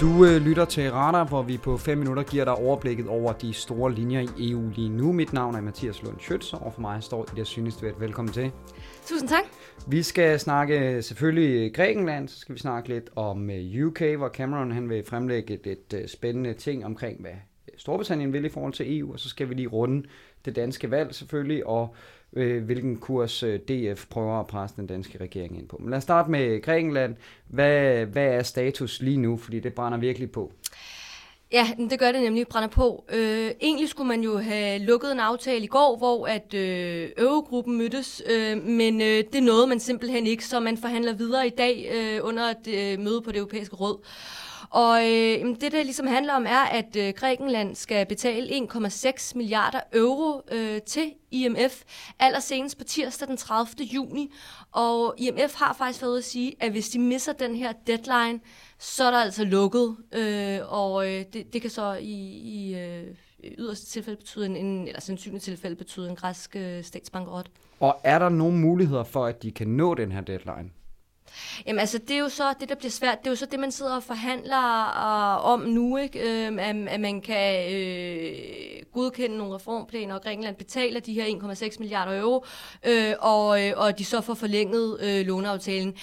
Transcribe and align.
Du 0.00 0.24
øh, 0.24 0.36
lytter 0.42 0.64
til 0.64 0.92
Radar, 0.92 1.24
hvor 1.24 1.42
vi 1.42 1.58
på 1.58 1.76
5 1.76 1.98
minutter 1.98 2.22
giver 2.22 2.44
dig 2.44 2.54
overblikket 2.54 3.08
over 3.08 3.32
de 3.32 3.52
store 3.52 3.92
linjer 3.92 4.20
i 4.20 4.50
EU 4.50 4.70
lige 4.74 4.88
nu. 4.88 5.12
Mit 5.12 5.32
navn 5.32 5.54
er 5.54 5.60
Mathias 5.60 6.02
Lund 6.02 6.20
Schøtz, 6.20 6.52
og 6.52 6.74
for 6.74 6.80
mig 6.80 7.02
står 7.02 7.26
Ida 7.32 7.44
Synestvedt. 7.44 8.00
Velkommen 8.00 8.32
til. 8.32 8.52
Tusind 9.06 9.28
tak. 9.28 9.44
Vi 9.86 10.02
skal 10.02 10.40
snakke 10.40 11.02
selvfølgelig 11.02 11.74
Grækenland, 11.74 12.28
så 12.28 12.38
skal 12.38 12.54
vi 12.54 12.60
snakke 12.60 12.88
lidt 12.88 13.10
om 13.16 13.50
øh, 13.50 13.86
UK, 13.86 14.00
hvor 14.00 14.28
Cameron 14.28 14.70
han 14.70 14.88
vil 14.88 15.04
fremlægge 15.04 15.58
lidt 15.64 15.94
øh, 15.94 16.08
spændende 16.08 16.54
ting 16.54 16.84
omkring, 16.84 17.20
hvad 17.20 17.34
Storbritannien 17.76 18.32
vil 18.32 18.44
i 18.44 18.48
forhold 18.48 18.72
til 18.72 18.98
EU, 18.98 19.12
og 19.12 19.20
så 19.20 19.28
skal 19.28 19.48
vi 19.48 19.54
lige 19.54 19.68
runde 19.68 20.08
det 20.44 20.56
danske 20.56 20.90
valg 20.90 21.14
selvfølgelig, 21.14 21.66
og 21.66 21.94
øh, 22.32 22.64
hvilken 22.64 22.96
kurs 22.96 23.42
øh, 23.42 23.58
DF 23.58 24.06
prøver 24.10 24.40
at 24.40 24.46
presse 24.46 24.76
den 24.76 24.86
danske 24.86 25.18
regering 25.18 25.58
ind 25.58 25.68
på. 25.68 25.76
Men 25.80 25.90
lad 25.90 25.96
os 25.96 26.02
starte 26.02 26.30
med 26.30 26.62
Grækenland. 26.62 27.16
Hvad, 27.48 28.06
hvad 28.06 28.26
er 28.26 28.42
status 28.42 29.02
lige 29.02 29.16
nu? 29.16 29.36
Fordi 29.36 29.60
det 29.60 29.74
brænder 29.74 29.98
virkelig 29.98 30.30
på. 30.30 30.52
Ja, 31.52 31.66
det 31.90 31.98
gør 31.98 32.12
det 32.12 32.22
nemlig, 32.22 32.48
brænder 32.48 32.68
på. 32.68 33.04
Øh, 33.12 33.50
egentlig 33.60 33.88
skulle 33.88 34.08
man 34.08 34.20
jo 34.20 34.38
have 34.38 34.78
lukket 34.78 35.12
en 35.12 35.20
aftale 35.20 35.64
i 35.64 35.66
går, 35.66 35.96
hvor 35.96 36.26
at 36.26 36.54
øh, 36.54 37.08
øvegruppen 37.16 37.78
mødtes, 37.78 38.22
øh, 38.30 38.62
men 38.64 39.00
øh, 39.00 39.24
det 39.32 39.42
nåede 39.42 39.66
man 39.66 39.80
simpelthen 39.80 40.26
ikke, 40.26 40.44
så 40.44 40.60
man 40.60 40.76
forhandler 40.76 41.12
videre 41.12 41.46
i 41.46 41.50
dag 41.50 41.90
øh, 41.94 42.20
under 42.22 42.42
et 42.42 42.66
øh, 42.68 43.04
møde 43.04 43.22
på 43.22 43.32
det 43.32 43.38
europæiske 43.38 43.76
råd. 43.76 43.98
Og 44.70 44.98
øh, 45.04 45.56
det, 45.60 45.60
det 45.60 45.84
ligesom 45.84 46.06
handler 46.06 46.34
om, 46.34 46.46
er, 46.46 46.64
at 46.64 46.96
øh, 46.96 47.12
Grækenland 47.16 47.74
skal 47.74 48.06
betale 48.06 48.48
1,6 48.72 49.32
milliarder 49.34 49.80
euro 49.92 50.42
øh, 50.52 50.82
til 50.82 51.12
IMF, 51.30 51.82
allersenest 52.18 52.78
på 52.78 52.84
tirsdag 52.84 53.28
den 53.28 53.36
30. 53.36 53.84
juni. 53.84 54.32
Og 54.72 55.14
IMF 55.18 55.54
har 55.54 55.72
faktisk 55.72 56.00
fået 56.00 56.18
at 56.18 56.24
sige, 56.24 56.54
at 56.60 56.70
hvis 56.70 56.88
de 56.88 56.98
misser 56.98 57.32
den 57.32 57.56
her 57.56 57.72
deadline, 57.86 58.40
så 58.78 59.04
er 59.04 59.10
der 59.10 59.18
altså 59.18 59.44
lukket. 59.44 59.96
Øh, 60.14 60.58
og 60.68 61.06
øh, 61.08 61.24
det, 61.32 61.52
det 61.52 61.60
kan 61.60 61.70
så 61.70 61.94
i, 62.00 62.12
i 62.44 62.78
øh, 62.78 63.04
yderste 63.58 63.86
tilfælde 63.86 64.16
betyde 64.16 64.46
en, 64.46 64.56
en, 64.56 64.88
eller 64.88 65.00
sandsynligt 65.00 65.44
tilfælde 65.44 65.76
betyde 65.76 66.10
en 66.10 66.16
græsk 66.16 66.56
øh, 66.56 66.84
statsbankerot. 66.84 67.50
Og 67.80 68.00
er 68.04 68.18
der 68.18 68.28
nogle 68.28 68.58
muligheder 68.58 69.04
for, 69.04 69.26
at 69.26 69.42
de 69.42 69.50
kan 69.50 69.68
nå 69.68 69.94
den 69.94 70.12
her 70.12 70.20
deadline? 70.20 70.70
Jamen 71.66 71.80
altså, 71.80 71.98
det 71.98 72.10
er 72.10 72.18
jo 72.18 72.28
så 72.28 72.54
det, 72.60 72.68
der 72.68 72.74
bliver 72.74 72.90
svært. 72.90 73.18
Det 73.18 73.26
er 73.26 73.30
jo 73.30 73.36
så 73.36 73.46
det, 73.46 73.60
man 73.60 73.72
sidder 73.72 73.96
og 73.96 74.02
forhandler 74.02 74.84
uh, 75.36 75.52
om 75.52 75.60
nu, 75.60 75.96
ikke? 75.96 76.18
Uh, 76.18 76.58
at, 76.58 76.76
at 76.88 77.00
man 77.00 77.20
kan 77.20 77.66
uh, 77.66 78.92
godkende 78.92 79.38
nogle 79.38 79.54
reformplaner, 79.54 80.14
og 80.14 80.22
Grækenland 80.22 80.56
betaler 80.56 81.00
de 81.00 81.12
her 81.12 81.24
1,6 81.24 81.76
milliarder 81.78 82.20
euro, 82.20 82.44
uh, 82.88 83.12
og, 83.18 83.48
uh, 83.48 83.84
og 83.84 83.98
de 83.98 84.04
så 84.04 84.20
får 84.20 84.34
forlænget 84.34 84.98
uh, 85.02 85.26
låneaftalen. 85.26 85.94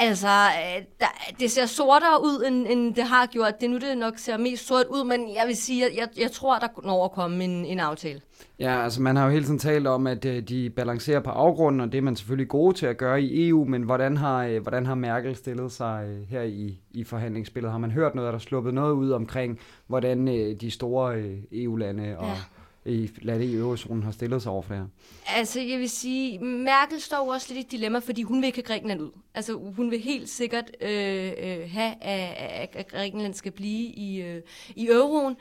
Altså, 0.00 0.26
uh, 0.26 0.84
der, 1.00 1.06
det 1.40 1.50
ser 1.50 1.66
sortere 1.66 2.22
ud, 2.22 2.44
end, 2.46 2.66
end 2.70 2.94
det 2.94 3.04
har 3.04 3.26
gjort. 3.26 3.60
Det 3.60 3.66
er 3.66 3.70
nu, 3.70 3.78
det 3.78 3.98
nok 3.98 4.18
ser 4.18 4.36
mest 4.36 4.66
sort 4.66 4.86
ud, 4.90 5.04
men 5.04 5.20
jeg 5.20 5.44
vil 5.46 5.56
sige, 5.56 5.86
at 5.86 5.96
jeg, 5.96 6.08
jeg 6.18 6.32
tror, 6.32 6.58
der 6.58 6.68
når 6.84 7.04
at 7.04 7.12
komme 7.12 7.44
en, 7.44 7.64
en 7.64 7.80
aftale. 7.80 8.20
Ja, 8.58 8.82
altså 8.82 9.02
man 9.02 9.16
har 9.16 9.24
jo 9.24 9.30
hele 9.30 9.44
tiden 9.44 9.58
talt 9.58 9.86
om, 9.86 10.06
at 10.06 10.24
øh, 10.24 10.42
de 10.42 10.70
balancerer 10.70 11.20
på 11.20 11.30
afgrunden, 11.30 11.80
og 11.80 11.92
det 11.92 11.98
er 11.98 12.02
man 12.02 12.16
selvfølgelig 12.16 12.48
gode 12.48 12.76
til 12.76 12.86
at 12.86 12.96
gøre 12.96 13.22
i 13.22 13.48
EU, 13.48 13.64
men 13.64 13.82
hvordan 13.82 14.16
har, 14.16 14.44
øh, 14.44 14.62
hvordan 14.62 14.86
har 14.86 14.94
Merkel 14.94 15.36
stillet 15.36 15.72
sig 15.72 16.04
øh, 16.08 16.28
her 16.28 16.42
i, 16.42 16.78
i 16.90 17.04
forhandlingsspillet? 17.04 17.72
Har 17.72 17.78
man 17.78 17.90
hørt 17.90 18.14
noget, 18.14 18.28
er 18.28 18.32
der 18.32 18.38
sluppet 18.38 18.74
noget 18.74 18.92
ud 18.92 19.10
omkring, 19.10 19.58
hvordan 19.86 20.26
de 20.60 20.70
store 20.70 21.14
EU-lande 21.52 22.18
og 22.18 22.26
ja 22.26 22.34
i 22.84 23.10
lande 23.22 23.46
i 23.46 23.54
eurozonen 23.54 24.02
har 24.02 24.10
stillet 24.10 24.42
sig 24.42 24.52
over 24.52 24.62
for 24.62 24.74
det 24.74 24.82
her? 24.82 24.88
Altså, 25.36 25.60
jeg 25.60 25.78
vil 25.78 25.90
sige, 25.90 26.38
Merkel 26.38 27.00
står 27.00 27.24
jo 27.24 27.26
også 27.26 27.46
lidt 27.48 27.58
i 27.58 27.66
et 27.66 27.72
dilemma, 27.72 27.98
fordi 27.98 28.22
hun 28.22 28.40
vil 28.40 28.46
ikke 28.46 28.58
have 28.58 28.62
Grækenland 28.62 29.00
ud. 29.00 29.10
Altså, 29.34 29.52
hun 29.76 29.90
vil 29.90 30.00
helt 30.00 30.28
sikkert 30.28 30.70
øh, 30.80 31.32
øh, 31.38 31.70
have, 31.70 32.02
at, 32.02 32.76
at 32.76 32.88
Grækenland 32.88 33.34
skal 33.34 33.52
blive 33.52 33.88
i, 33.88 34.22
øh, 34.22 34.42
i 34.76 34.88
euroen. 34.88 35.36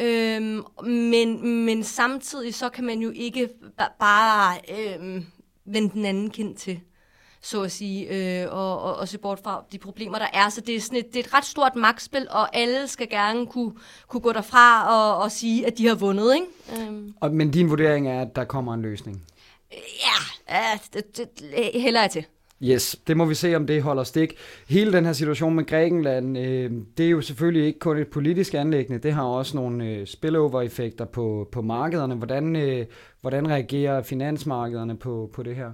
Øh, 0.00 0.42
men, 0.86 1.64
men 1.64 1.84
samtidig 1.84 2.54
så 2.54 2.68
kan 2.68 2.84
man 2.84 3.00
jo 3.00 3.10
ikke 3.14 3.48
bare 4.00 4.58
øh, 4.78 5.22
vende 5.64 5.90
den 5.94 6.04
anden 6.04 6.30
kind 6.30 6.56
til 6.56 6.80
så 7.42 7.62
at 7.62 7.72
sige, 7.72 8.06
øh, 8.42 8.52
og, 8.52 8.82
og, 8.82 8.96
og 8.96 9.08
se 9.08 9.18
bort 9.18 9.40
fra 9.44 9.64
de 9.72 9.78
problemer, 9.78 10.18
der 10.18 10.26
er. 10.32 10.48
Så 10.48 10.60
det 10.60 10.76
er, 10.76 10.80
sådan 10.80 10.98
et, 10.98 11.06
det 11.06 11.16
er 11.16 11.24
et 11.24 11.34
ret 11.34 11.44
stort 11.44 11.76
magtspil, 11.76 12.26
og 12.30 12.56
alle 12.56 12.88
skal 12.88 13.08
gerne 13.08 13.46
kunne, 13.46 13.72
kunne 14.08 14.20
gå 14.20 14.32
derfra 14.32 14.88
og, 14.88 15.22
og 15.22 15.32
sige, 15.32 15.66
at 15.66 15.78
de 15.78 15.86
har 15.86 15.94
vundet. 15.94 16.34
Ikke? 16.34 16.86
Øhm. 16.88 17.14
Og, 17.20 17.32
men 17.34 17.50
din 17.50 17.70
vurdering 17.70 18.08
er, 18.08 18.20
at 18.20 18.36
der 18.36 18.44
kommer 18.44 18.74
en 18.74 18.82
løsning? 18.82 19.22
Ja, 19.72 20.54
ja 20.54 20.78
det, 20.94 21.16
det, 21.16 21.40
det 21.40 21.82
hælder 21.82 22.00
jeg 22.00 22.10
til. 22.10 22.24
Yes, 22.64 22.96
det 23.06 23.16
må 23.16 23.24
vi 23.24 23.34
se, 23.34 23.56
om 23.56 23.66
det 23.66 23.82
holder 23.82 24.04
stik. 24.04 24.34
Hele 24.68 24.92
den 24.92 25.04
her 25.04 25.12
situation 25.12 25.54
med 25.54 25.66
Grækenland, 25.66 26.38
øh, 26.38 26.70
det 26.98 27.06
er 27.06 27.10
jo 27.10 27.20
selvfølgelig 27.20 27.66
ikke 27.66 27.78
kun 27.78 27.98
et 27.98 28.08
politisk 28.08 28.54
anlæggende, 28.54 29.02
det 29.02 29.12
har 29.12 29.22
også 29.22 29.56
nogle 29.56 29.84
øh, 29.84 30.06
spillover-effekter 30.06 31.04
på, 31.04 31.48
på 31.52 31.62
markederne. 31.62 32.14
Hvordan, 32.14 32.56
øh, 32.56 32.86
hvordan 33.20 33.48
reagerer 33.48 34.02
finansmarkederne 34.02 34.96
på, 34.96 35.30
på 35.34 35.42
det 35.42 35.56
her? 35.56 35.70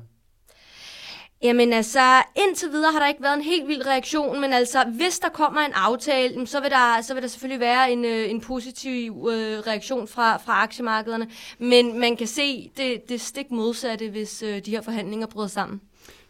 Jamen 1.43 1.73
altså, 1.73 2.23
indtil 2.37 2.71
videre 2.71 2.93
har 2.93 2.99
der 2.99 3.09
ikke 3.09 3.23
været 3.23 3.37
en 3.37 3.43
helt 3.43 3.69
vild 3.69 3.87
reaktion, 3.87 4.41
men 4.41 4.53
altså, 4.53 4.85
hvis 4.85 5.19
der 5.19 5.29
kommer 5.29 5.61
en 5.61 5.73
aftale, 5.73 6.47
så 6.47 6.61
vil 6.61 6.71
der, 6.71 7.01
så 7.03 7.15
vil 7.15 7.23
der 7.23 7.29
selvfølgelig 7.29 7.61
være 7.61 7.93
en, 7.93 8.05
øh, 8.05 8.31
en 8.31 8.41
positiv 8.41 9.29
øh, 9.33 9.59
reaktion 9.59 10.09
fra, 10.09 10.37
fra 10.37 10.63
aktiemarkederne. 10.63 11.31
Men 11.59 11.99
man 11.99 12.17
kan 12.17 12.27
se 12.27 12.71
det, 12.77 13.09
det 13.09 13.21
stik 13.21 13.51
modsatte, 13.51 14.11
hvis 14.11 14.43
øh, 14.43 14.59
de 14.65 14.71
her 14.71 14.81
forhandlinger 14.81 15.27
bryder 15.27 15.49
sammen. 15.49 15.81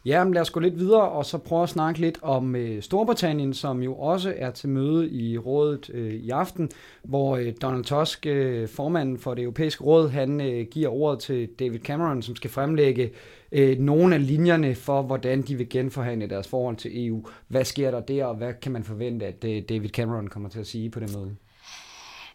Ja, 0.05 0.25
men 0.25 0.35
lad 0.35 0.43
os 0.43 0.51
gå 0.51 0.61
lidt 0.61 0.79
videre 0.79 1.09
og 1.09 1.27
så 1.27 1.39
prøve 1.39 1.63
at 1.63 1.69
snakke 1.69 2.01
lidt 2.01 2.19
om 2.23 2.57
øh, 2.57 2.83
Storbritannien, 2.83 3.55
som 3.55 3.83
jo 3.83 3.95
også 3.95 4.35
er 4.37 4.51
til 4.51 4.69
møde 4.69 5.11
i 5.11 5.39
rådet 5.39 5.91
øh, 5.95 6.15
i 6.15 6.31
aften, 6.31 6.71
hvor 7.03 7.37
øh, 7.37 7.53
Donald 7.63 7.85
Tusk, 7.85 8.27
øh, 8.27 8.69
formanden 8.69 9.19
for 9.19 9.35
det 9.35 9.43
europæiske 9.43 9.85
råd, 9.85 10.09
han 10.09 10.41
øh, 10.41 10.67
giver 10.71 10.89
ordet 10.89 11.19
til 11.19 11.49
David 11.59 11.81
Cameron, 11.81 12.23
som 12.23 12.37
skal 12.37 12.51
fremlægge 12.51 13.11
øh, 13.53 13.79
nogle 13.79 14.15
af 14.15 14.27
linjerne 14.27 14.75
for, 14.75 15.03
hvordan 15.03 15.43
de 15.43 15.57
vil 15.57 15.69
genforhandle 15.69 16.29
deres 16.29 16.49
forhold 16.49 16.77
til 16.77 17.07
EU. 17.07 17.27
Hvad 17.49 17.65
sker 17.65 17.91
der 17.91 18.01
der, 18.01 18.25
og 18.25 18.35
hvad 18.35 18.53
kan 18.63 18.73
man 18.73 18.85
forvente, 18.85 19.27
at 19.27 19.45
øh, 19.45 19.63
David 19.69 19.89
Cameron 19.89 20.29
kommer 20.29 20.49
til 20.49 20.61
at 20.61 20.67
sige 20.67 20.91
på 20.91 21.01
det 21.01 21.17
møde? 21.17 21.37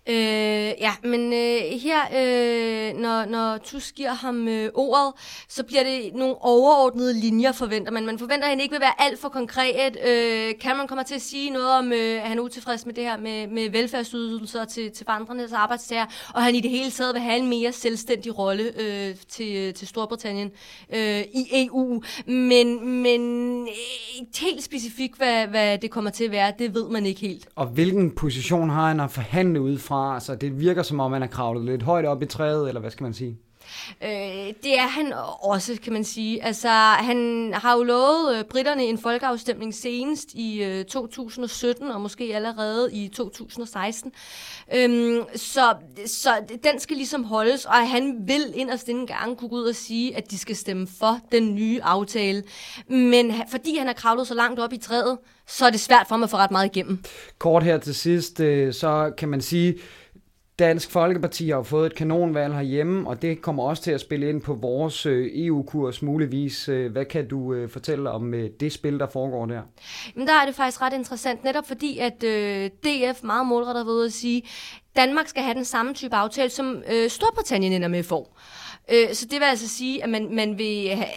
Øh, 0.09 0.15
ja, 0.15 0.91
men 1.03 1.33
øh, 1.33 1.79
her, 1.81 1.99
øh, 2.19 2.97
når, 2.97 3.25
når 3.25 3.57
Tusk 3.57 3.95
giver 3.95 4.13
ham 4.13 4.47
øh, 4.47 4.69
ordet, 4.73 5.13
så 5.49 5.63
bliver 5.63 5.83
det 5.83 6.15
nogle 6.15 6.35
overordnede 6.41 7.13
linjer, 7.19 7.51
forventer 7.51 7.91
man. 7.91 8.05
Man 8.05 8.19
forventer, 8.19 8.45
at 8.45 8.49
han 8.49 8.59
ikke 8.59 8.71
vil 8.71 8.81
være 8.81 9.01
alt 9.01 9.19
for 9.21 9.29
konkret. 9.29 9.97
Øh, 10.07 10.53
Cameron 10.61 10.87
kommer 10.87 11.03
til 11.03 11.15
at 11.15 11.21
sige 11.21 11.49
noget 11.49 11.69
om, 11.69 11.93
øh, 11.93 12.23
at 12.23 12.29
han 12.29 12.37
er 12.37 12.41
utilfreds 12.41 12.85
med 12.85 12.93
det 12.93 13.03
her 13.03 13.17
med, 13.17 13.47
med 13.47 13.69
velfærdsydelser 13.69 14.65
til, 14.65 14.91
til 14.91 15.05
vandrende 15.07 15.47
arbejdstager, 15.55 16.05
og 16.33 16.43
han 16.43 16.55
i 16.55 16.61
det 16.61 16.71
hele 16.71 16.91
taget 16.91 17.13
vil 17.13 17.21
have 17.21 17.37
en 17.37 17.49
mere 17.49 17.71
selvstændig 17.71 18.37
rolle 18.37 18.63
øh, 18.81 19.15
til, 19.29 19.73
til 19.73 19.87
Storbritannien 19.87 20.51
øh, 20.93 21.19
i 21.19 21.47
EU. 21.51 22.03
Men, 22.25 22.89
men 22.89 23.61
øh, 23.61 24.27
helt 24.39 24.63
specifikt, 24.63 25.17
hvad, 25.17 25.47
hvad 25.47 25.77
det 25.77 25.91
kommer 25.91 26.11
til 26.11 26.23
at 26.23 26.31
være, 26.31 26.53
det 26.59 26.73
ved 26.73 26.89
man 26.89 27.05
ikke 27.05 27.21
helt. 27.21 27.47
Og 27.55 27.67
hvilken 27.67 28.11
position 28.11 28.69
har 28.69 28.87
han 28.87 28.99
at 28.99 29.11
forhandle 29.11 29.61
ud 29.61 29.77
fra? 29.77 29.92
Fra? 29.93 30.19
så 30.19 30.35
det 30.35 30.59
virker 30.59 30.83
som 30.83 30.99
om, 30.99 31.11
man 31.11 31.21
har 31.21 31.27
kravlet 31.27 31.65
lidt 31.65 31.83
højt 31.83 32.05
op 32.05 32.21
i 32.21 32.25
træet, 32.25 32.67
eller 32.67 32.81
hvad 32.81 32.91
skal 32.91 33.03
man 33.03 33.13
sige? 33.13 33.37
Øh, 34.03 34.53
det 34.63 34.79
er 34.79 34.87
han 34.87 35.13
også, 35.41 35.77
kan 35.83 35.93
man 35.93 36.03
sige. 36.03 36.43
Altså, 36.43 36.69
han 36.99 37.49
har 37.53 37.77
jo 37.77 37.83
lovet 37.83 38.37
øh, 38.37 38.43
britterne 38.43 38.83
en 38.83 38.97
folkeafstemning 38.97 39.73
senest 39.73 40.33
i 40.33 40.63
øh, 40.63 40.85
2017, 40.85 41.91
og 41.91 42.01
måske 42.01 42.35
allerede 42.35 42.93
i 42.93 43.07
2016. 43.07 44.11
Øhm, 44.75 45.23
så, 45.35 45.75
så 46.05 46.29
den 46.63 46.79
skal 46.79 46.97
ligesom 46.97 47.23
holdes, 47.23 47.65
og 47.65 47.89
han 47.89 48.17
vil 48.27 48.53
inderst 48.55 48.87
inden 48.87 49.07
gang 49.07 49.37
kunne 49.37 49.49
gå 49.49 49.55
ud 49.55 49.69
og 49.69 49.75
sige, 49.75 50.17
at 50.17 50.31
de 50.31 50.37
skal 50.37 50.55
stemme 50.55 50.87
for 50.99 51.19
den 51.31 51.55
nye 51.55 51.79
aftale. 51.83 52.43
Men 52.87 53.33
fordi 53.51 53.77
han 53.77 53.87
har 53.87 53.93
kravlet 53.93 54.27
så 54.27 54.33
langt 54.33 54.59
op 54.59 54.73
i 54.73 54.77
træet, 54.77 55.17
så 55.47 55.65
er 55.65 55.69
det 55.69 55.79
svært 55.79 56.07
for 56.07 56.15
ham 56.15 56.23
at 56.23 56.29
få 56.29 56.37
ret 56.37 56.51
meget 56.51 56.65
igennem. 56.65 57.03
Kort 57.39 57.63
her 57.63 57.77
til 57.77 57.95
sidst, 57.95 58.39
øh, 58.39 58.73
så 58.73 59.11
kan 59.17 59.29
man 59.29 59.41
sige, 59.41 59.75
Dansk 60.63 60.91
Folkeparti 60.91 61.49
har 61.49 61.63
fået 61.63 61.85
et 61.85 61.95
kanonvalg 61.95 62.53
herhjemme, 62.53 63.09
og 63.09 63.21
det 63.21 63.41
kommer 63.41 63.63
også 63.63 63.83
til 63.83 63.91
at 63.91 64.01
spille 64.01 64.29
ind 64.29 64.41
på 64.41 64.53
vores 64.53 65.05
øh, 65.05 65.31
EU-kurs 65.33 66.01
muligvis. 66.01 66.69
Øh, 66.69 66.91
hvad 66.91 67.05
kan 67.05 67.27
du 67.27 67.53
øh, 67.53 67.69
fortælle 67.69 68.09
om 68.09 68.33
det 68.59 68.71
spil, 68.71 68.99
der 68.99 69.07
foregår 69.07 69.45
der? 69.45 69.61
Men 70.15 70.27
der 70.27 70.33
er 70.33 70.45
det 70.45 70.55
faktisk 70.55 70.81
ret 70.81 70.93
interessant, 70.93 71.43
netop 71.43 71.67
fordi 71.67 71.97
at 71.97 72.21
DF 72.83 73.23
meget 73.23 73.47
målrettet 73.47 73.77
har 73.77 73.85
været 73.85 73.95
ude 73.95 74.05
at 74.05 74.13
sige, 74.13 74.43
Danmark 74.95 75.27
skal 75.27 75.43
have 75.43 75.55
den 75.55 75.65
samme 75.65 75.93
type 75.93 76.15
aftale, 76.15 76.49
som 76.49 76.83
Storbritannien 77.07 77.73
ender 77.73 77.87
med 77.87 78.03
for. 78.03 78.27
så 79.13 79.25
det 79.31 79.39
vil 79.39 79.45
altså 79.45 79.69
sige, 79.69 80.03
at 80.03 80.09
man, 80.09 80.35
man 80.35 80.57
vil 80.57 80.89
have 80.89 81.09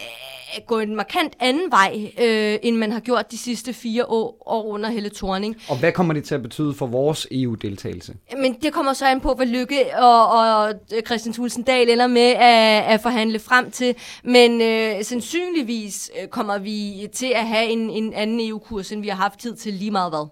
gå 0.67 0.79
en 0.79 0.95
markant 0.95 1.33
anden 1.39 1.71
vej, 1.71 2.11
øh, 2.21 2.59
end 2.63 2.75
man 2.75 2.91
har 2.91 2.99
gjort 2.99 3.31
de 3.31 3.37
sidste 3.37 3.73
fire 3.73 4.05
år, 4.05 4.43
år 4.45 4.65
under 4.65 4.89
Helle 4.89 5.09
Thorning. 5.09 5.55
Og 5.69 5.79
hvad 5.79 5.91
kommer 5.91 6.13
det 6.13 6.23
til 6.23 6.35
at 6.35 6.41
betyde 6.41 6.73
for 6.73 6.87
vores 6.87 7.27
EU-deltagelse? 7.31 8.13
Men 8.37 8.53
det 8.53 8.73
kommer 8.73 8.93
så 8.93 9.05
an 9.05 9.21
på, 9.21 9.33
hvad 9.33 9.45
Lykke 9.45 9.97
og, 9.97 10.31
og 10.31 10.73
Christian 11.05 11.33
Thulsen 11.33 11.63
Dahl 11.63 11.89
ender 11.89 12.07
med 12.07 12.21
at, 12.35 12.83
at 12.83 13.01
forhandle 13.01 13.39
frem 13.39 13.71
til. 13.71 13.95
Men 14.23 14.61
øh, 14.61 15.03
sandsynligvis 15.03 16.11
øh, 16.21 16.27
kommer 16.27 16.57
vi 16.57 17.07
til 17.13 17.31
at 17.35 17.47
have 17.47 17.65
en, 17.65 17.89
en 17.89 18.13
anden 18.13 18.49
EU-kurs, 18.49 18.91
end 18.91 19.01
vi 19.01 19.07
har 19.07 19.15
haft 19.15 19.39
tid 19.39 19.55
til 19.55 19.73
lige 19.73 19.91
meget 19.91 20.11
hvad. 20.11 20.27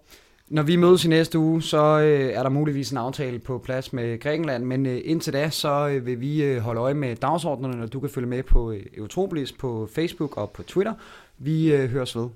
Når 0.49 0.63
vi 0.63 0.75
mødes 0.75 1.05
i 1.05 1.07
næste 1.07 1.39
uge, 1.39 1.61
så 1.61 1.99
øh, 1.99 2.33
er 2.33 2.43
der 2.43 2.49
muligvis 2.49 2.91
en 2.91 2.97
aftale 2.97 3.39
på 3.39 3.57
plads 3.57 3.93
med 3.93 4.19
Grækenland, 4.19 4.65
men 4.65 4.85
øh, 4.85 5.01
indtil 5.05 5.33
da, 5.33 5.49
så 5.49 5.87
øh, 5.87 6.05
vil 6.05 6.21
vi 6.21 6.43
øh, 6.43 6.61
holde 6.61 6.81
øje 6.81 6.93
med 6.93 7.15
dagsordnerne, 7.15 7.83
og 7.83 7.93
du 7.93 7.99
kan 7.99 8.09
følge 8.09 8.27
med 8.27 8.43
på 8.43 8.71
øh, 8.71 8.85
Eutropolis 8.97 9.51
på 9.51 9.89
Facebook 9.95 10.37
og 10.37 10.51
på 10.51 10.63
Twitter. 10.63 10.93
Vi 11.37 11.73
øh, 11.73 11.89
høres 11.89 12.15
ved. 12.15 12.29